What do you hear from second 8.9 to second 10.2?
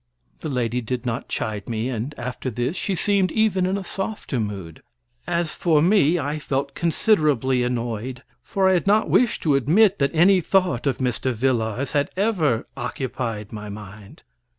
wished to admit that